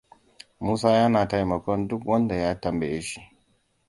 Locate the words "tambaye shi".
2.61-3.21